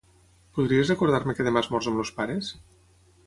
Podries 0.59 0.91
recordar-me 0.91 1.35
que 1.39 1.45
demà 1.49 1.63
esmorzo 1.65 1.93
amb 1.93 2.03
els 2.05 2.13
pares? 2.21 2.53